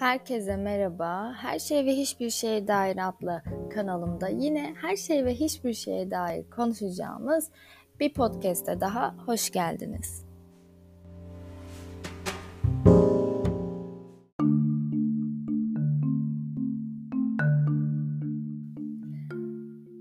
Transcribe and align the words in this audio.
Herkese 0.00 0.56
merhaba. 0.56 1.32
Her 1.36 1.58
şey 1.58 1.84
ve 1.86 1.96
hiçbir 1.96 2.30
şeye 2.30 2.68
dair 2.68 3.08
adlı 3.08 3.42
kanalımda 3.74 4.28
yine 4.28 4.74
her 4.80 4.96
şey 4.96 5.24
ve 5.24 5.34
hiçbir 5.34 5.72
şeye 5.72 6.10
dair 6.10 6.50
konuşacağımız 6.50 7.50
bir 8.00 8.14
podcast'e 8.14 8.80
daha 8.80 9.14
hoş 9.26 9.50
geldiniz. 9.50 10.26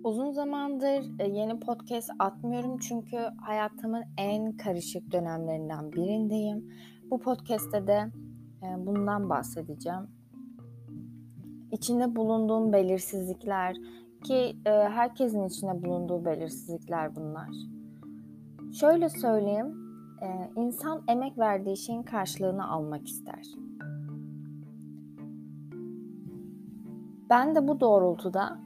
Uzun 0.03 0.31
zamandır 0.31 1.19
e, 1.19 1.27
yeni 1.27 1.59
podcast 1.59 2.09
atmıyorum 2.19 2.77
çünkü 2.77 3.17
hayatımın 3.41 4.03
en 4.17 4.57
karışık 4.57 5.11
dönemlerinden 5.11 5.91
birindeyim. 5.91 6.69
Bu 7.11 7.19
podcast'te 7.19 7.87
de 7.87 8.11
bundan 8.61 9.29
bahsedeceğim. 9.29 10.07
İçinde 11.71 12.15
bulunduğum 12.15 12.73
belirsizlikler 12.73 13.75
ki 14.23 14.57
e, 14.65 14.69
herkesin 14.69 15.47
içinde 15.47 15.83
bulunduğu 15.83 16.25
belirsizlikler 16.25 17.15
bunlar. 17.15 17.49
Şöyle 18.73 19.09
söyleyeyim, 19.09 19.75
e, 20.21 20.51
insan 20.55 21.03
emek 21.07 21.37
verdiği 21.37 21.77
şeyin 21.77 22.03
karşılığını 22.03 22.71
almak 22.71 23.07
ister. 23.07 23.45
Ben 27.29 27.55
de 27.55 27.67
bu 27.67 27.79
doğrultuda 27.79 28.59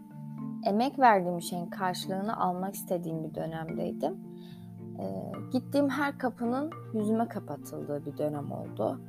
emek 0.65 0.99
verdiğim 0.99 1.41
şeyin 1.41 1.67
karşılığını 1.67 2.37
almak 2.37 2.75
istediğim 2.75 3.23
bir 3.23 3.35
dönemdeydim. 3.35 4.17
E, 4.99 5.31
gittiğim 5.51 5.89
her 5.89 6.17
kapının 6.17 6.69
yüzüme 6.93 7.27
kapatıldığı 7.27 8.05
bir 8.05 8.17
dönem 8.17 8.51
oldu. 8.51 8.99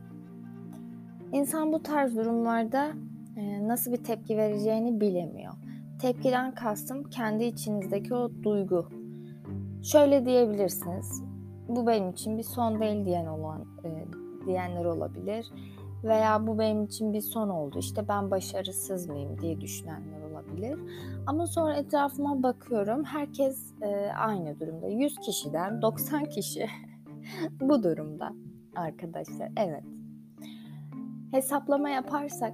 İnsan 1.34 1.72
bu 1.72 1.82
tarz 1.82 2.16
durumlarda 2.16 2.92
e, 3.36 3.68
nasıl 3.68 3.92
bir 3.92 4.04
tepki 4.04 4.36
vereceğini 4.36 5.00
bilemiyor. 5.00 5.52
Tepkiden 6.00 6.54
kastım 6.54 7.04
kendi 7.04 7.44
içinizdeki 7.44 8.14
o 8.14 8.30
duygu. 8.42 8.88
Şöyle 9.82 10.26
diyebilirsiniz. 10.26 11.22
Bu 11.68 11.86
benim 11.86 12.10
için 12.10 12.38
bir 12.38 12.42
son 12.42 12.80
değil 12.80 13.04
diyen 13.04 13.26
olan 13.26 13.64
e, 13.84 13.90
diyenler 14.46 14.84
olabilir 14.84 15.50
veya 16.04 16.46
bu 16.46 16.58
benim 16.58 16.84
için 16.84 17.12
bir 17.12 17.20
son 17.20 17.48
oldu. 17.48 17.78
İşte 17.78 18.08
ben 18.08 18.30
başarısız 18.30 19.08
mıyım 19.08 19.40
diye 19.40 19.60
düşünenler 19.60 20.22
olabilir. 20.30 20.78
Ama 21.26 21.46
sonra 21.46 21.76
etrafıma 21.76 22.42
bakıyorum. 22.42 23.04
Herkes 23.04 23.72
e, 23.82 24.12
aynı 24.18 24.60
durumda. 24.60 24.88
100 24.88 25.18
kişiden 25.18 25.82
90 25.82 26.24
kişi 26.24 26.66
bu 27.60 27.82
durumda 27.82 28.32
arkadaşlar. 28.76 29.52
Evet. 29.56 29.93
Hesaplama 31.34 31.88
yaparsak 31.88 32.52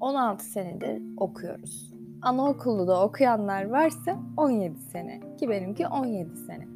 16 0.00 0.44
senedir 0.44 1.02
okuyoruz. 1.16 1.92
Anaokulu 2.22 2.88
da 2.88 3.04
okuyanlar 3.04 3.70
varsa 3.70 4.18
17 4.36 4.78
sene 4.78 5.20
ki 5.36 5.48
benimki 5.48 5.86
17 5.86 6.36
sene. 6.36 6.68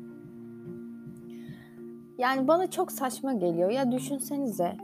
Yani 2.18 2.48
bana 2.48 2.70
çok 2.70 2.92
saçma 2.92 3.32
geliyor. 3.32 3.70
Ya 3.70 3.92
düşünsenize 3.92 4.76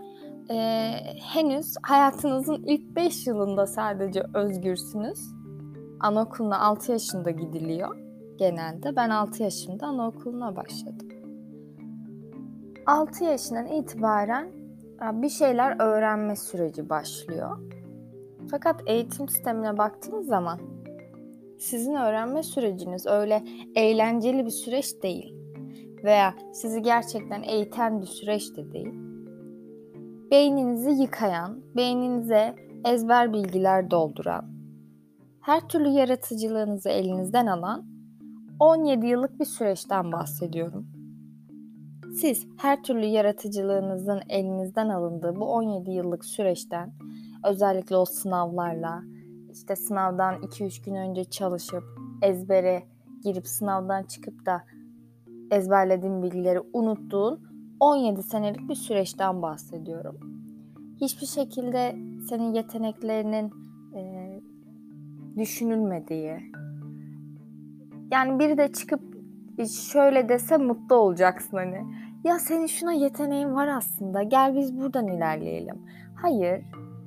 e, 0.50 0.56
henüz 1.32 1.74
hayatınızın 1.82 2.62
ilk 2.66 2.96
5 2.96 3.26
yılında 3.26 3.66
sadece 3.66 4.22
özgürsünüz. 4.34 5.18
Anaokuluna 6.00 6.60
6 6.60 6.92
yaşında 6.92 7.30
gidiliyor 7.30 7.96
genelde. 8.38 8.96
Ben 8.96 9.10
6 9.10 9.42
yaşında 9.42 9.86
anaokuluna 9.86 10.56
başladım. 10.56 11.08
6 12.86 13.24
yaşından 13.24 13.66
itibaren 13.66 14.61
bir 15.02 15.28
şeyler 15.28 15.80
öğrenme 15.80 16.36
süreci 16.36 16.88
başlıyor. 16.88 17.58
Fakat 18.50 18.82
eğitim 18.86 19.28
sistemine 19.28 19.78
baktığınız 19.78 20.26
zaman 20.26 20.60
sizin 21.58 21.94
öğrenme 21.94 22.42
süreciniz 22.42 23.06
öyle 23.06 23.42
eğlenceli 23.74 24.44
bir 24.44 24.50
süreç 24.50 25.02
değil 25.02 25.34
veya 26.04 26.34
sizi 26.52 26.82
gerçekten 26.82 27.42
eğiten 27.42 28.00
bir 28.00 28.06
süreç 28.06 28.56
de 28.56 28.72
değil. 28.72 28.94
Beyninizi 30.30 31.02
yıkayan, 31.02 31.62
beyninize 31.76 32.54
ezber 32.84 33.32
bilgiler 33.32 33.90
dolduran, 33.90 34.44
her 35.40 35.68
türlü 35.68 35.88
yaratıcılığınızı 35.88 36.88
elinizden 36.88 37.46
alan 37.46 37.86
17 38.60 39.06
yıllık 39.06 39.40
bir 39.40 39.44
süreçten 39.44 40.12
bahsediyorum. 40.12 41.01
Siz 42.12 42.46
her 42.56 42.82
türlü 42.82 43.04
yaratıcılığınızın 43.04 44.20
elinizden 44.28 44.88
alındığı 44.88 45.36
bu 45.36 45.44
17 45.44 45.90
yıllık 45.90 46.24
süreçten 46.24 46.92
özellikle 47.44 47.96
o 47.96 48.04
sınavlarla 48.04 49.02
işte 49.52 49.76
sınavdan 49.76 50.34
2-3 50.34 50.84
gün 50.84 50.94
önce 50.94 51.24
çalışıp 51.24 51.84
ezbere 52.22 52.82
girip 53.22 53.48
sınavdan 53.48 54.02
çıkıp 54.02 54.46
da 54.46 54.62
ezberlediğin 55.50 56.22
bilgileri 56.22 56.60
unuttuğun 56.72 57.40
17 57.80 58.22
senelik 58.22 58.68
bir 58.68 58.74
süreçten 58.74 59.42
bahsediyorum. 59.42 60.20
Hiçbir 61.00 61.26
şekilde 61.26 61.96
senin 62.28 62.54
yeteneklerinin 62.54 63.50
e, 63.94 64.42
düşünülmediği 65.38 66.38
yani 68.12 68.38
biri 68.38 68.58
de 68.58 68.72
çıkıp 68.72 69.11
şöyle 69.92 70.28
dese 70.28 70.56
mutlu 70.56 70.96
olacaksın 70.96 71.56
hani 71.56 71.84
ya 72.24 72.38
senin 72.38 72.66
şuna 72.66 72.92
yeteneğin 72.92 73.54
var 73.54 73.68
aslında. 73.68 74.22
Gel 74.22 74.56
biz 74.56 74.78
buradan 74.80 75.06
ilerleyelim. 75.06 75.82
Hayır. 76.14 76.64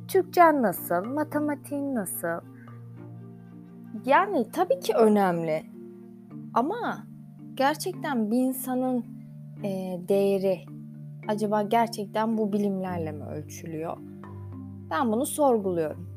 Türkçen 0.07 0.61
nasıl? 0.61 1.05
Matematiğin 1.05 1.95
nasıl? 1.95 2.41
Yani 4.05 4.51
tabii 4.51 4.79
ki 4.79 4.93
önemli. 4.93 5.63
Ama 6.53 7.07
gerçekten 7.53 8.31
bir 8.31 8.37
insanın 8.37 9.05
e, 9.63 9.99
değeri 10.07 10.59
acaba 11.27 11.61
gerçekten 11.61 12.37
bu 12.37 12.53
bilimlerle 12.53 13.11
mi 13.11 13.23
ölçülüyor? 13.23 13.97
Ben 14.89 15.11
bunu 15.11 15.25
sorguluyorum. 15.25 16.15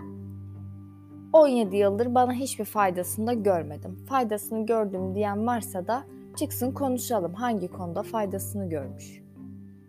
17 1.32 1.76
yıldır 1.76 2.14
bana 2.14 2.32
hiçbir 2.32 2.64
faydasını 2.64 3.26
da 3.26 3.32
görmedim. 3.32 3.96
Faydasını 4.08 4.66
gördüm 4.66 5.14
diyen 5.14 5.46
varsa 5.46 5.86
da 5.86 6.04
Çıksın 6.38 6.72
konuşalım 6.72 7.34
hangi 7.34 7.68
konuda 7.68 8.02
faydasını 8.02 8.68
görmüş. 8.68 9.22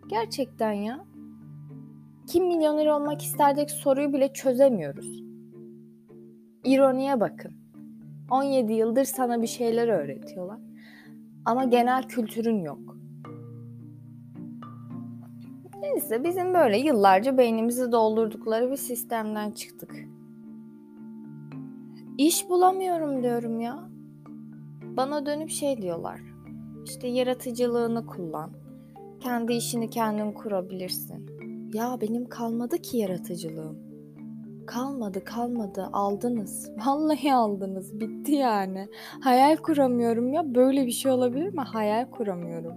Gerçekten 0.08 0.72
ya. 0.72 1.04
Kim 2.26 2.46
milyoner 2.46 2.86
olmak 2.86 3.22
isterdeki 3.22 3.72
soruyu 3.72 4.12
bile 4.12 4.32
çözemiyoruz. 4.32 5.22
İroniye 6.64 7.20
bakın. 7.20 7.52
17 8.30 8.72
yıldır 8.72 9.04
sana 9.04 9.42
bir 9.42 9.46
şeyler 9.46 9.88
öğretiyorlar. 9.88 10.58
Ama 11.44 11.64
genel 11.64 12.02
kültürün 12.02 12.58
yok. 12.64 12.96
Neyse 15.80 16.24
bizim 16.24 16.54
böyle 16.54 16.78
yıllarca 16.78 17.38
beynimizi 17.38 17.92
doldurdukları 17.92 18.70
bir 18.70 18.76
sistemden 18.76 19.50
çıktık. 19.50 19.94
İş 22.18 22.48
bulamıyorum 22.48 23.22
diyorum 23.22 23.60
ya. 23.60 23.90
Bana 24.96 25.26
dönüp 25.26 25.50
şey 25.50 25.82
diyorlar. 25.82 26.29
İşte 26.90 27.08
yaratıcılığını 27.08 28.06
kullan. 28.06 28.50
Kendi 29.20 29.52
işini 29.52 29.90
kendin 29.90 30.32
kurabilirsin. 30.32 31.26
Ya 31.74 31.98
benim 32.00 32.28
kalmadı 32.28 32.78
ki 32.78 32.98
yaratıcılığım. 32.98 33.78
Kalmadı 34.66 35.24
kalmadı 35.24 35.88
aldınız. 35.92 36.70
Vallahi 36.86 37.34
aldınız. 37.34 38.00
Bitti 38.00 38.32
yani. 38.32 38.88
Hayal 39.20 39.56
kuramıyorum 39.56 40.32
ya. 40.32 40.54
Böyle 40.54 40.86
bir 40.86 40.92
şey 40.92 41.12
olabilir 41.12 41.54
mi? 41.54 41.60
Hayal 41.60 42.10
kuramıyorum. 42.10 42.74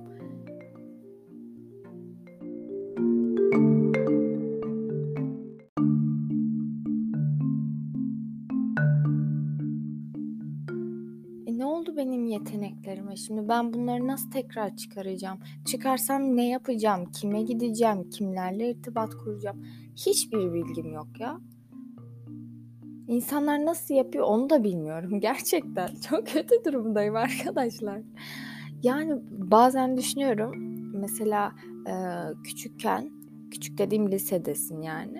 Benim 12.05 12.25
yeteneklerime? 12.25 13.15
Şimdi 13.15 13.49
ben 13.49 13.73
bunları 13.73 14.07
nasıl 14.07 14.31
tekrar 14.31 14.75
çıkaracağım? 14.75 15.39
Çıkarsam 15.65 16.37
ne 16.37 16.49
yapacağım? 16.49 17.11
Kime 17.11 17.41
gideceğim? 17.41 18.09
Kimlerle 18.09 18.69
irtibat 18.69 19.15
kuracağım? 19.15 19.65
Hiçbir 19.95 20.53
bilgim 20.53 20.93
yok 20.93 21.19
ya. 21.19 21.39
İnsanlar 23.07 23.65
nasıl 23.65 23.95
yapıyor 23.95 24.25
onu 24.25 24.49
da 24.49 24.63
bilmiyorum. 24.63 25.19
Gerçekten 25.19 25.89
çok 26.09 26.27
kötü 26.27 26.55
durumdayım 26.65 27.15
arkadaşlar. 27.15 28.01
Yani 28.83 29.21
bazen 29.31 29.97
düşünüyorum. 29.97 30.53
Mesela 30.95 31.51
e, 31.87 31.93
küçükken, 32.43 33.09
küçük 33.51 33.77
dediğim 33.77 34.11
lisedesin 34.11 34.81
yani. 34.81 35.17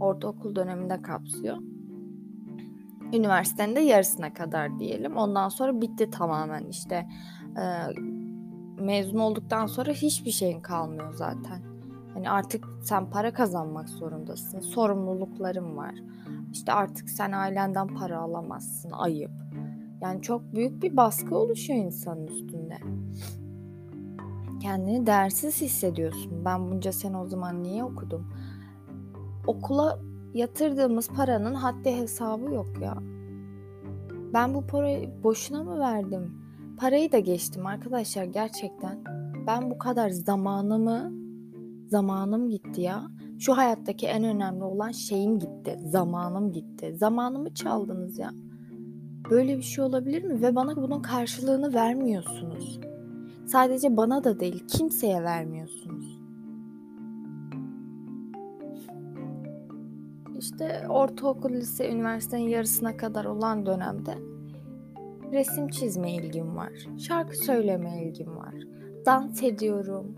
Ortaokul 0.00 0.54
döneminde 0.56 1.02
kapsıyor 1.02 1.75
üniversitenin 3.12 3.76
de 3.76 3.80
yarısına 3.80 4.34
kadar 4.34 4.78
diyelim. 4.78 5.16
Ondan 5.16 5.48
sonra 5.48 5.80
bitti 5.80 6.10
tamamen 6.10 6.64
işte 6.64 7.06
e, 7.56 7.64
mezun 8.82 9.18
olduktan 9.18 9.66
sonra 9.66 9.90
hiçbir 9.90 10.30
şeyin 10.30 10.60
kalmıyor 10.60 11.14
zaten. 11.14 11.62
Hani 12.14 12.30
artık 12.30 12.68
sen 12.82 13.10
para 13.10 13.32
kazanmak 13.32 13.88
zorundasın. 13.88 14.60
Sorumlulukların 14.60 15.76
var. 15.76 15.94
İşte 16.52 16.72
artık 16.72 17.10
sen 17.10 17.32
ailenden 17.32 17.86
para 17.86 18.18
alamazsın. 18.18 18.90
Ayıp. 18.90 19.30
Yani 20.00 20.22
çok 20.22 20.54
büyük 20.54 20.82
bir 20.82 20.96
baskı 20.96 21.36
oluşuyor 21.36 21.84
insanın 21.84 22.26
üstünde. 22.26 22.76
Kendini 24.62 25.06
değersiz 25.06 25.60
hissediyorsun. 25.60 26.44
Ben 26.44 26.70
bunca 26.70 26.92
sene 26.92 27.16
o 27.16 27.26
zaman 27.26 27.62
niye 27.62 27.84
okudum? 27.84 28.32
Okula 29.46 29.98
yatırdığımız 30.36 31.08
paranın 31.08 31.54
haddi 31.54 31.90
hesabı 31.90 32.54
yok 32.54 32.68
ya. 32.80 32.94
Ben 34.34 34.54
bu 34.54 34.66
parayı 34.66 35.22
boşuna 35.22 35.62
mı 35.62 35.78
verdim? 35.78 36.42
Parayı 36.78 37.12
da 37.12 37.18
geçtim 37.18 37.66
arkadaşlar 37.66 38.24
gerçekten. 38.24 39.04
Ben 39.46 39.70
bu 39.70 39.78
kadar 39.78 40.10
zamanımı 40.10 41.12
zamanım 41.88 42.50
gitti 42.50 42.80
ya. 42.80 43.08
Şu 43.38 43.56
hayattaki 43.56 44.06
en 44.06 44.24
önemli 44.24 44.64
olan 44.64 44.90
şeyim 44.90 45.38
gitti. 45.38 45.78
Zamanım 45.84 46.52
gitti. 46.52 46.94
Zamanımı 46.96 47.54
çaldınız 47.54 48.18
ya. 48.18 48.30
Böyle 49.30 49.56
bir 49.56 49.62
şey 49.62 49.84
olabilir 49.84 50.24
mi? 50.24 50.42
Ve 50.42 50.54
bana 50.54 50.76
bunun 50.76 51.02
karşılığını 51.02 51.74
vermiyorsunuz. 51.74 52.80
Sadece 53.46 53.96
bana 53.96 54.24
da 54.24 54.40
değil, 54.40 54.64
kimseye 54.68 55.22
vermiyorsunuz. 55.22 55.95
İşte 60.38 60.82
ortaokul, 60.88 61.50
lise, 61.50 61.90
üniversitenin 61.90 62.48
yarısına 62.48 62.96
kadar 62.96 63.24
olan 63.24 63.66
dönemde 63.66 64.14
resim 65.32 65.68
çizme 65.68 66.12
ilgim 66.14 66.56
var. 66.56 66.72
Şarkı 66.98 67.36
söyleme 67.36 68.02
ilgim 68.02 68.36
var. 68.36 68.54
Dans 69.06 69.42
ediyorum. 69.42 70.14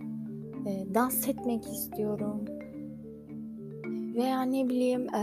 E, 0.67 0.95
dans 0.95 1.29
etmek 1.29 1.65
istiyorum. 1.65 2.45
Veya 4.15 4.43
ne 4.43 4.69
bileyim 4.69 5.15
e, 5.15 5.23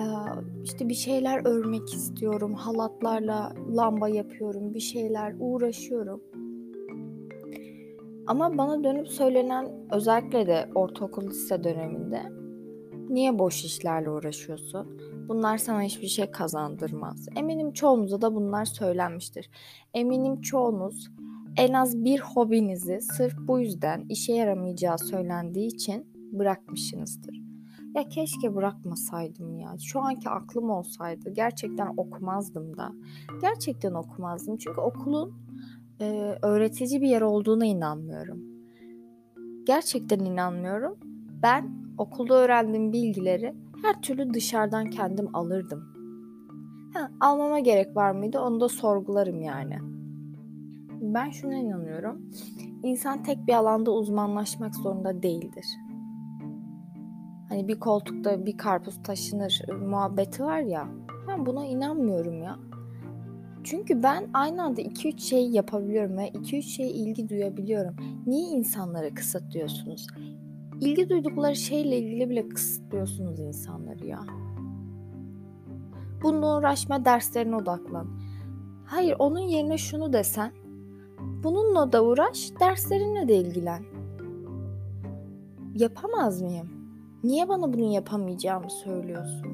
işte 0.63 0.89
bir 0.89 0.93
şeyler 0.93 1.45
örmek 1.45 1.93
istiyorum. 1.93 2.53
Halatlarla 2.53 3.53
lamba 3.75 4.09
yapıyorum. 4.09 4.73
Bir 4.73 4.79
şeyler 4.79 5.35
uğraşıyorum. 5.39 6.21
Ama 8.27 8.57
bana 8.57 8.83
dönüp 8.83 9.07
söylenen 9.07 9.67
özellikle 9.91 10.47
de 10.47 10.69
ortaokul 10.75 11.27
lise 11.27 11.63
döneminde 11.63 12.21
niye 13.09 13.39
boş 13.39 13.65
işlerle 13.65 14.09
uğraşıyorsun? 14.09 15.01
Bunlar 15.27 15.57
sana 15.57 15.81
hiçbir 15.81 16.07
şey 16.07 16.31
kazandırmaz. 16.31 17.27
Eminim 17.35 17.73
çoğunuza 17.73 18.21
da 18.21 18.35
bunlar 18.35 18.65
söylenmiştir. 18.65 19.49
Eminim 19.93 20.41
çoğunuz 20.41 21.09
en 21.57 21.73
az 21.73 22.03
bir 22.03 22.19
hobinizi 22.19 23.01
sırf 23.01 23.33
bu 23.47 23.59
yüzden 23.59 24.05
işe 24.09 24.33
yaramayacağı 24.33 24.97
söylendiği 24.97 25.67
için 25.67 26.07
bırakmışsınızdır. 26.31 27.41
Ya 27.95 28.09
keşke 28.09 28.55
bırakmasaydım 28.55 29.59
ya. 29.59 29.75
Şu 29.79 29.99
anki 29.99 30.29
aklım 30.29 30.69
olsaydı 30.69 31.29
gerçekten 31.29 31.93
okumazdım 31.97 32.77
da. 32.77 32.91
Gerçekten 33.41 33.93
okumazdım. 33.93 34.57
Çünkü 34.57 34.81
okulun 34.81 35.33
e, 36.01 36.35
öğretici 36.41 37.01
bir 37.01 37.07
yer 37.07 37.21
olduğuna 37.21 37.65
inanmıyorum. 37.65 38.39
Gerçekten 39.65 40.19
inanmıyorum. 40.19 40.97
Ben 41.45 41.71
okulda 41.97 42.33
öğrendiğim 42.33 42.93
bilgileri 42.93 43.55
her 43.81 44.01
türlü 44.01 44.33
dışarıdan 44.33 44.89
kendim 44.89 45.35
alırdım. 45.35 45.83
Ha, 46.93 47.11
almama 47.19 47.59
gerek 47.59 47.95
var 47.95 48.11
mıydı 48.11 48.39
onu 48.39 48.59
da 48.59 48.69
sorgularım 48.69 49.41
yani. 49.41 49.77
Ben 51.01 51.29
şuna 51.29 51.55
inanıyorum. 51.55 52.31
İnsan 52.83 53.23
tek 53.23 53.47
bir 53.47 53.53
alanda 53.53 53.91
uzmanlaşmak 53.91 54.75
zorunda 54.75 55.23
değildir. 55.23 55.65
Hani 57.49 57.67
bir 57.67 57.79
koltukta 57.79 58.45
bir 58.45 58.57
karpuz 58.57 59.03
taşınır 59.03 59.61
muhabbeti 59.81 60.43
var 60.43 60.59
ya. 60.59 60.87
Ben 61.27 61.45
buna 61.45 61.65
inanmıyorum 61.65 62.43
ya. 62.43 62.59
Çünkü 63.63 64.03
ben 64.03 64.29
aynı 64.33 64.63
anda 64.63 64.81
2-3 64.81 65.19
şey 65.19 65.49
yapabiliyorum 65.49 66.17
ve 66.17 66.29
2-3 66.29 66.61
şeye 66.61 66.89
ilgi 66.89 67.29
duyabiliyorum. 67.29 67.95
Niye 68.25 68.49
insanları 68.49 69.13
kısıtlıyorsunuz? 69.13 70.07
İlgi 70.81 71.09
duydukları 71.09 71.55
şeyle 71.55 71.97
ilgili 71.97 72.29
bile 72.29 72.49
kısıtlıyorsunuz 72.49 73.39
insanları 73.39 74.07
ya. 74.07 74.19
Bununla 76.23 76.57
uğraşma 76.57 77.05
derslerine 77.05 77.55
odaklan. 77.55 78.07
Hayır 78.85 79.15
onun 79.19 79.39
yerine 79.39 79.77
şunu 79.77 80.13
desen. 80.13 80.51
Bununla 81.43 81.91
da 81.91 82.03
uğraş, 82.03 82.51
derslerinle 82.59 83.27
de 83.27 83.35
ilgilen. 83.35 83.83
Yapamaz 85.75 86.41
mıyım? 86.41 86.67
Niye 87.23 87.49
bana 87.49 87.73
bunu 87.73 87.93
yapamayacağımı 87.93 88.69
söylüyorsun? 88.69 89.47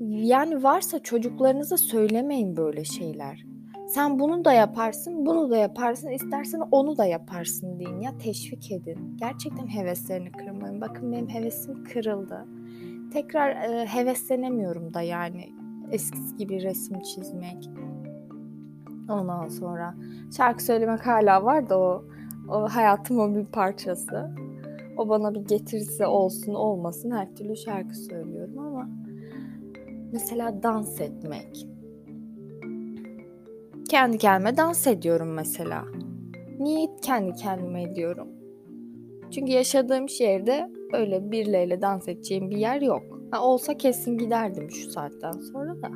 Yani 0.00 0.62
varsa 0.62 0.98
çocuklarınıza 0.98 1.76
söylemeyin 1.76 2.56
böyle 2.56 2.84
şeyler. 2.84 3.55
Sen 3.86 4.18
bunu 4.18 4.44
da 4.44 4.52
yaparsın, 4.52 5.26
bunu 5.26 5.50
da 5.50 5.56
yaparsın, 5.56 6.08
istersen 6.08 6.60
onu 6.70 6.96
da 6.96 7.04
yaparsın 7.04 7.78
deyin 7.78 8.00
ya 8.00 8.18
teşvik 8.18 8.72
edin. 8.72 9.16
Gerçekten 9.16 9.66
heveslerini 9.66 10.32
kırmayın. 10.32 10.80
Bakın 10.80 11.12
benim 11.12 11.28
hevesim 11.28 11.84
kırıldı. 11.84 12.46
Tekrar 13.12 13.50
e, 13.50 13.86
heveslenemiyorum 13.86 14.94
da 14.94 15.02
yani 15.02 15.48
eskisi 15.90 16.36
gibi 16.36 16.62
resim 16.62 17.00
çizmek. 17.00 17.70
Ondan 19.08 19.48
sonra 19.48 19.94
şarkı 20.36 20.64
söylemek 20.64 21.06
hala 21.06 21.44
var 21.44 21.68
da 21.68 21.78
o, 21.78 22.04
o 22.48 22.68
hayatımın 22.68 23.34
bir 23.34 23.44
parçası. 23.44 24.30
O 24.96 25.08
bana 25.08 25.34
bir 25.34 25.40
getirisi 25.40 26.06
olsun 26.06 26.54
olmasın 26.54 27.10
her 27.10 27.34
türlü 27.34 27.56
şarkı 27.56 27.94
söylüyorum 27.94 28.58
ama 28.58 28.88
mesela 30.12 30.62
dans 30.62 31.00
etmek. 31.00 31.75
Kendi 33.88 34.18
kendime 34.18 34.56
dans 34.56 34.86
ediyorum 34.86 35.34
mesela. 35.34 35.84
Niye 36.58 36.88
kendi 37.02 37.32
kendime 37.32 37.82
ediyorum? 37.82 38.28
Çünkü 39.30 39.52
yaşadığım 39.52 40.08
şehirde 40.08 40.70
öyle 40.92 41.30
birileriyle 41.30 41.82
dans 41.82 42.08
edeceğim 42.08 42.50
bir 42.50 42.56
yer 42.56 42.82
yok. 42.82 43.02
Ha, 43.30 43.42
olsa 43.42 43.76
kesin 43.76 44.18
giderdim 44.18 44.70
şu 44.70 44.90
saatten 44.90 45.32
sonra 45.32 45.82
da. 45.82 45.90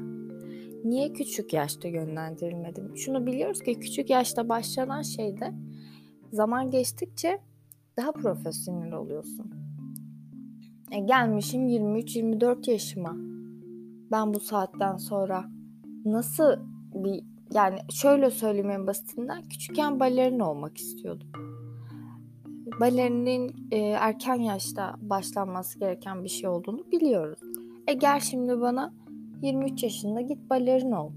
Niye 0.85 1.13
küçük 1.13 1.53
yaşta 1.53 1.89
yönlendirilmedim? 1.89 2.97
Şunu 2.97 3.27
biliyoruz 3.27 3.63
ki 3.63 3.79
küçük 3.79 4.11
yaşta 4.11 4.49
başlanan 4.49 5.03
şeyde 5.03 5.53
zaman 6.33 6.71
geçtikçe 6.71 7.39
daha 7.97 8.13
profesyonel 8.13 8.93
oluyorsun. 8.93 9.55
E 10.91 11.01
gelmişim 11.01 11.69
23-24 11.69 12.71
yaşıma. 12.71 13.17
Ben 14.11 14.35
bu 14.35 14.41
saatten 14.41 14.97
sonra 14.97 15.45
nasıl 16.05 16.57
bir 16.95 17.30
yani 17.55 17.79
şöyle 17.91 18.31
söyleyeyim 18.31 18.71
en 18.71 18.87
basitinden 18.87 19.43
küçükken 19.43 20.01
balerin 20.01 20.41
olmak 20.41 20.79
istiyordum. 20.79 21.29
Balerinin 22.81 23.69
e, 23.71 23.79
erken 23.79 24.35
yaşta 24.35 24.97
başlanması 25.01 25.79
gereken 25.79 26.25
bir 26.25 26.29
şey 26.29 26.49
olduğunu 26.49 26.91
biliyoruz. 26.93 27.41
E 27.87 27.93
gel 27.93 28.21
şimdi 28.21 28.61
bana 28.61 28.95
23 29.43 29.83
yaşında 29.83 30.21
git 30.21 30.51
balerin 30.51 30.93
ol. 30.93 31.13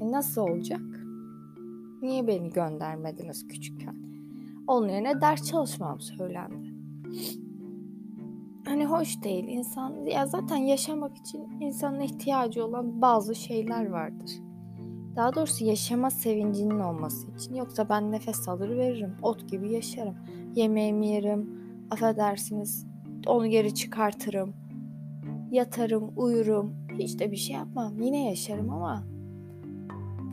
E 0.00 0.10
nasıl 0.12 0.42
olacak? 0.42 0.80
Niye 2.02 2.26
beni 2.26 2.50
göndermediniz 2.50 3.48
küçükken? 3.48 3.96
Onun 4.66 4.88
yerine 4.88 5.20
ders 5.20 5.50
çalışmam 5.50 6.00
söylendi. 6.00 6.74
Hani 8.66 8.86
hoş 8.86 9.22
değil. 9.22 9.44
insan 9.48 10.06
ya 10.06 10.26
zaten 10.26 10.56
yaşamak 10.56 11.16
için 11.16 11.60
insanın 11.60 12.00
ihtiyacı 12.00 12.64
olan 12.64 13.02
bazı 13.02 13.34
şeyler 13.34 13.86
vardır. 13.86 14.45
Daha 15.16 15.34
doğrusu 15.34 15.64
yaşama 15.64 16.10
sevincinin 16.10 16.80
olması 16.80 17.26
için. 17.30 17.54
Yoksa 17.54 17.88
ben 17.88 18.12
nefes 18.12 18.48
alır 18.48 18.76
veririm. 18.76 19.14
Ot 19.22 19.48
gibi 19.48 19.72
yaşarım. 19.72 20.14
Yemeğimi 20.54 21.08
yerim. 21.08 21.50
Affedersiniz. 21.90 22.86
Onu 23.26 23.46
geri 23.46 23.74
çıkartırım. 23.74 24.54
Yatarım, 25.50 26.12
uyurum. 26.16 26.74
Hiç 26.98 27.18
de 27.18 27.30
bir 27.30 27.36
şey 27.36 27.56
yapmam. 27.56 28.00
Yine 28.00 28.28
yaşarım 28.28 28.70
ama 28.70 29.04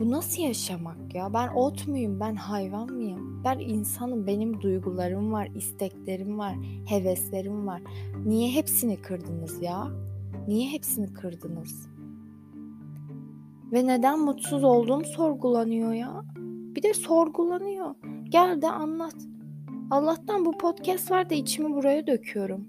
bu 0.00 0.10
nasıl 0.10 0.42
yaşamak 0.42 1.14
ya? 1.14 1.34
Ben 1.34 1.48
ot 1.48 1.88
muyum? 1.88 2.20
Ben 2.20 2.34
hayvan 2.34 2.92
mıyım? 2.92 3.44
Ben 3.44 3.58
insanım. 3.58 4.26
Benim 4.26 4.60
duygularım 4.60 5.32
var, 5.32 5.48
isteklerim 5.54 6.38
var, 6.38 6.54
heveslerim 6.86 7.66
var. 7.66 7.82
Niye 8.24 8.50
hepsini 8.50 8.96
kırdınız 8.96 9.62
ya? 9.62 9.86
Niye 10.48 10.70
hepsini 10.70 11.12
kırdınız? 11.12 11.93
Ve 13.72 13.86
neden 13.86 14.20
mutsuz 14.20 14.64
olduğum 14.64 15.04
sorgulanıyor 15.04 15.92
ya. 15.92 16.24
Bir 16.76 16.82
de 16.82 16.94
sorgulanıyor. 16.94 17.94
Gel 18.28 18.62
de 18.62 18.70
anlat. 18.70 19.16
Allah'tan 19.90 20.44
bu 20.44 20.58
podcast 20.58 21.10
var 21.10 21.30
da 21.30 21.34
içimi 21.34 21.74
buraya 21.74 22.06
döküyorum. 22.06 22.68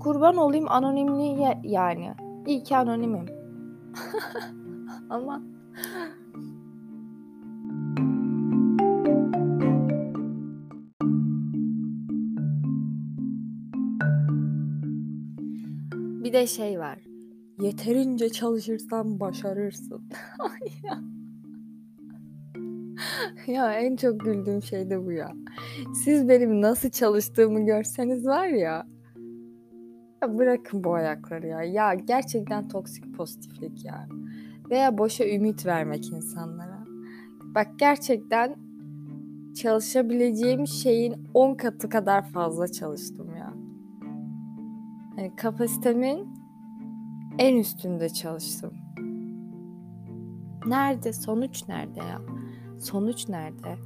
Kurban 0.00 0.36
olayım 0.36 0.66
anonimliğe 0.68 1.60
yani. 1.64 2.14
İyi 2.46 2.62
ki 2.62 2.76
anonimim. 2.76 3.26
Ama 5.10 5.42
Bir 16.24 16.32
de 16.32 16.46
şey 16.46 16.78
var. 16.78 16.98
Yeterince 17.60 18.28
çalışırsan 18.28 19.20
başarırsın. 19.20 20.02
ya. 23.46 23.72
en 23.72 23.96
çok 23.96 24.20
güldüğüm 24.20 24.62
şey 24.62 24.90
de 24.90 25.06
bu 25.06 25.12
ya. 25.12 25.32
Siz 26.04 26.28
benim 26.28 26.60
nasıl 26.60 26.90
çalıştığımı 26.90 27.66
görseniz 27.66 28.26
var 28.26 28.46
ya. 28.46 28.86
ya 30.22 30.38
bırakın 30.38 30.84
bu 30.84 30.94
ayakları 30.94 31.46
ya. 31.46 31.62
Ya 31.62 31.94
gerçekten 31.94 32.68
toksik 32.68 33.14
pozitiflik 33.16 33.84
ya. 33.84 34.08
Veya 34.70 34.98
boşa 34.98 35.24
ümit 35.28 35.66
vermek 35.66 36.12
insanlara. 36.12 36.84
Bak 37.54 37.68
gerçekten 37.78 38.56
çalışabileceğim 39.54 40.66
şeyin 40.66 41.28
10 41.34 41.54
katı 41.54 41.88
kadar 41.88 42.28
fazla 42.28 42.68
çalıştım 42.68 43.36
ya. 43.36 43.54
Hani 45.16 45.36
kapasitemin 45.36 46.39
en 47.40 47.56
üstünde 47.56 48.08
çalıştım. 48.08 48.72
Nerede? 50.66 51.12
Sonuç 51.12 51.68
nerede 51.68 51.98
ya? 51.98 52.20
Sonuç 52.78 53.28
nerede? 53.28 53.76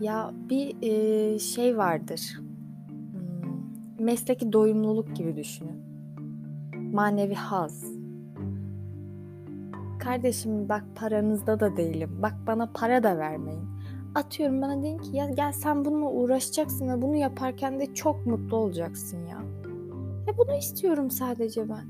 Ya 0.00 0.30
bir 0.50 0.76
e, 0.82 1.38
şey 1.38 1.76
vardır. 1.76 2.20
Hmm, 2.38 4.04
mesleki 4.04 4.52
doyumluluk 4.52 5.16
gibi 5.16 5.36
düşünün. 5.36 5.84
Manevi 6.92 7.34
haz. 7.34 7.84
Kardeşim 9.98 10.68
bak 10.68 10.84
paranızda 10.94 11.60
da 11.60 11.76
değilim. 11.76 12.18
Bak 12.22 12.34
bana 12.46 12.70
para 12.74 13.02
da 13.02 13.18
vermeyin. 13.18 13.64
Atıyorum 14.14 14.62
bana 14.62 14.82
deyin 14.82 14.98
ki 14.98 15.16
ya 15.16 15.30
gel 15.30 15.52
sen 15.52 15.84
bununla 15.84 16.10
uğraşacaksın 16.10 16.88
ve 16.88 17.02
bunu 17.02 17.16
yaparken 17.16 17.80
de 17.80 17.94
çok 17.94 18.26
mutlu 18.26 18.56
olacaksın 18.56 19.26
ya. 19.26 19.43
Bunu 20.38 20.56
istiyorum 20.56 21.10
sadece 21.10 21.68
ben. 21.68 21.84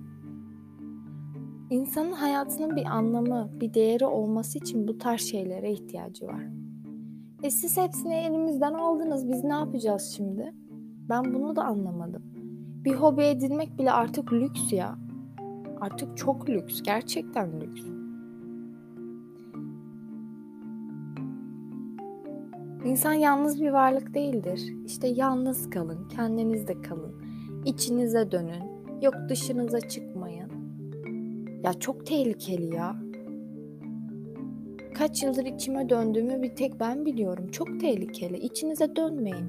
İnsanın 1.70 2.12
hayatının 2.12 2.76
bir 2.76 2.84
anlamı, 2.84 3.50
bir 3.60 3.74
değeri 3.74 4.06
olması 4.06 4.58
için 4.58 4.88
bu 4.88 4.98
tarz 4.98 5.20
şeylere 5.20 5.72
ihtiyacı 5.72 6.26
var. 6.26 6.44
E 7.42 7.50
siz 7.50 7.76
hepsini 7.76 8.14
elimizden 8.14 8.74
aldınız. 8.74 9.28
Biz 9.28 9.44
ne 9.44 9.52
yapacağız 9.52 10.14
şimdi? 10.16 10.54
Ben 11.08 11.34
bunu 11.34 11.56
da 11.56 11.64
anlamadım. 11.64 12.22
Bir 12.84 12.94
hobi 12.94 13.22
edinmek 13.22 13.78
bile 13.78 13.92
artık 13.92 14.32
lüks 14.32 14.72
ya. 14.72 14.98
Artık 15.80 16.16
çok 16.16 16.48
lüks. 16.48 16.82
Gerçekten 16.82 17.60
lüks. 17.60 17.82
İnsan 22.84 23.12
yalnız 23.12 23.60
bir 23.60 23.70
varlık 23.70 24.14
değildir. 24.14 24.74
İşte 24.84 25.08
yalnız 25.08 25.70
kalın, 25.70 26.08
kendinizde 26.08 26.82
kalın. 26.82 27.23
İçinize 27.64 28.30
dönün. 28.30 28.62
Yok 29.02 29.14
dışınıza 29.28 29.80
çıkmayın. 29.80 30.50
Ya 31.64 31.72
çok 31.72 32.06
tehlikeli 32.06 32.74
ya. 32.74 32.96
Kaç 34.94 35.22
yıldır 35.22 35.44
içime 35.44 35.88
döndüğümü 35.88 36.42
bir 36.42 36.56
tek 36.56 36.80
ben 36.80 37.06
biliyorum. 37.06 37.50
Çok 37.50 37.80
tehlikeli. 37.80 38.38
İçinize 38.38 38.96
dönmeyin. 38.96 39.46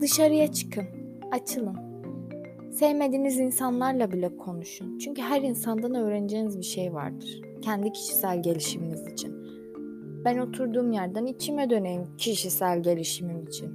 Dışarıya 0.00 0.52
çıkın. 0.52 0.84
Açılın. 1.32 1.76
Sevmediğiniz 2.72 3.38
insanlarla 3.38 4.12
bile 4.12 4.36
konuşun. 4.36 4.98
Çünkü 4.98 5.22
her 5.22 5.42
insandan 5.42 5.94
öğreneceğiniz 5.94 6.58
bir 6.58 6.64
şey 6.64 6.94
vardır. 6.94 7.40
Kendi 7.62 7.92
kişisel 7.92 8.42
gelişiminiz 8.42 9.06
için. 9.12 9.36
Ben 10.24 10.38
oturduğum 10.38 10.92
yerden 10.92 11.26
içime 11.26 11.70
döneyim 11.70 12.02
kişisel 12.18 12.82
gelişimim 12.82 13.46
için. 13.46 13.70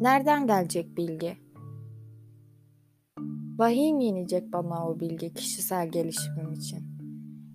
Nereden 0.00 0.46
gelecek 0.46 0.96
bilgi? 0.96 1.45
Vahiy 3.58 3.92
mi 3.92 4.04
inecek 4.04 4.52
bana 4.52 4.88
o 4.88 5.00
bilgi 5.00 5.34
kişisel 5.34 5.88
gelişimim 5.88 6.52
için? 6.52 6.78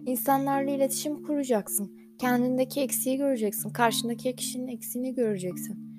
İnsanlarla 0.05 0.71
iletişim 0.71 1.23
kuracaksın. 1.23 1.91
Kendindeki 2.19 2.81
eksiği 2.81 3.17
göreceksin. 3.17 3.69
Karşındaki 3.69 4.35
kişinin 4.35 4.67
eksiğini 4.67 5.15
göreceksin. 5.15 5.91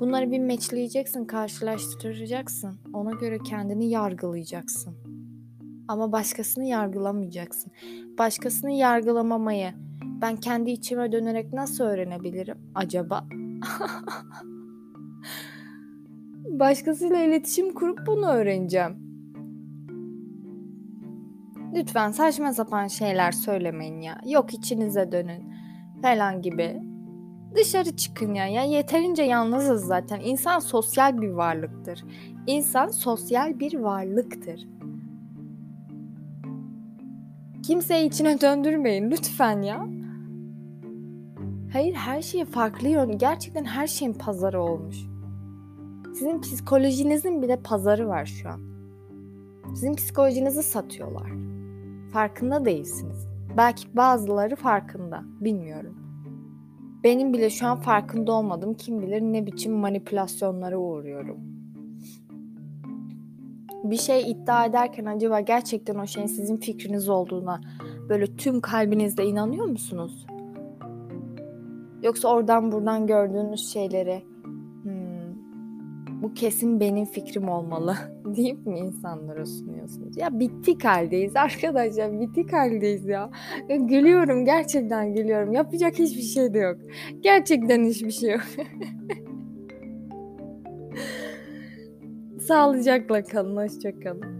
Bunları 0.00 0.30
bir 0.30 0.38
meçleyeceksin, 0.38 1.24
karşılaştıracaksın. 1.24 2.78
Ona 2.92 3.12
göre 3.12 3.38
kendini 3.38 3.90
yargılayacaksın. 3.90 4.94
Ama 5.88 6.12
başkasını 6.12 6.64
yargılamayacaksın. 6.64 7.72
Başkasını 8.18 8.70
yargılamamayı 8.70 9.72
ben 10.20 10.36
kendi 10.36 10.70
içime 10.70 11.12
dönerek 11.12 11.52
nasıl 11.52 11.84
öğrenebilirim 11.84 12.58
acaba? 12.74 13.26
Başkasıyla 16.58 17.18
iletişim 17.18 17.74
kurup 17.74 18.06
bunu 18.06 18.26
öğreneceğim. 18.26 18.96
Lütfen 21.74 22.10
saçma 22.10 22.52
sapan 22.52 22.86
şeyler 22.86 23.32
söylemeyin 23.32 24.00
ya. 24.00 24.20
Yok 24.26 24.54
içinize 24.54 25.12
dönün 25.12 25.52
falan 26.02 26.42
gibi. 26.42 26.82
Dışarı 27.54 27.96
çıkın 27.96 28.34
ya. 28.34 28.46
Ya 28.46 28.62
yeterince 28.62 29.22
yalnızız 29.22 29.84
zaten. 29.84 30.20
İnsan 30.20 30.58
sosyal 30.58 31.22
bir 31.22 31.30
varlıktır. 31.30 32.04
İnsan 32.46 32.88
sosyal 32.88 33.60
bir 33.60 33.78
varlıktır. 33.78 34.68
Kimseyi 37.62 38.08
içine 38.08 38.40
döndürmeyin 38.40 39.10
lütfen 39.10 39.62
ya. 39.62 39.86
Hayır 41.72 41.94
her 41.94 42.22
şey 42.22 42.44
farklı 42.44 42.88
yön. 42.88 43.18
Gerçekten 43.18 43.64
her 43.64 43.86
şeyin 43.86 44.12
pazarı 44.12 44.62
olmuş. 44.62 45.13
Sizin 46.14 46.40
psikolojinizin 46.40 47.42
bile 47.42 47.56
pazarı 47.56 48.08
var 48.08 48.26
şu 48.26 48.48
an. 48.48 48.60
Sizin 49.74 49.94
psikolojinizi 49.94 50.62
satıyorlar. 50.62 51.30
Farkında 52.12 52.64
değilsiniz. 52.64 53.28
Belki 53.56 53.96
bazıları 53.96 54.56
farkında. 54.56 55.22
Bilmiyorum. 55.40 55.94
Benim 57.04 57.32
bile 57.32 57.50
şu 57.50 57.66
an 57.66 57.80
farkında 57.80 58.32
olmadım. 58.32 58.74
Kim 58.74 59.02
bilir 59.02 59.20
ne 59.22 59.46
biçim 59.46 59.72
manipülasyonlara 59.72 60.76
uğruyorum. 60.76 61.36
Bir 63.84 63.96
şey 63.96 64.30
iddia 64.30 64.64
ederken 64.64 65.04
acaba 65.04 65.40
gerçekten 65.40 65.94
o 65.94 66.06
şeyin 66.06 66.26
sizin 66.26 66.56
fikriniz 66.56 67.08
olduğuna 67.08 67.60
böyle 68.08 68.36
tüm 68.36 68.60
kalbinizle 68.60 69.24
inanıyor 69.24 69.66
musunuz? 69.66 70.26
Yoksa 72.02 72.28
oradan 72.28 72.72
buradan 72.72 73.06
gördüğünüz 73.06 73.72
şeyleri 73.72 74.33
bu 76.24 76.34
kesin 76.34 76.80
benim 76.80 77.04
fikrim 77.04 77.48
olmalı 77.48 77.96
deyip 78.36 78.66
mi 78.66 78.78
insanlara 78.78 79.46
sunuyorsunuz? 79.46 80.16
Ya 80.16 80.40
bittik 80.40 80.84
haldeyiz 80.84 81.36
arkadaşlar 81.36 82.20
bittik 82.20 82.52
haldeyiz 82.52 83.04
ya. 83.04 83.30
ya. 83.68 83.76
Gülüyorum 83.76 84.44
gerçekten 84.44 85.14
gülüyorum. 85.14 85.52
Yapacak 85.52 85.98
hiçbir 85.98 86.22
şey 86.22 86.54
de 86.54 86.58
yok. 86.58 86.76
Gerçekten 87.20 87.84
hiçbir 87.84 88.10
şey 88.10 88.30
yok. 88.30 88.42
Sağlıcakla 92.40 93.24
kalın. 93.24 93.56
Hoşçakalın. 93.56 94.33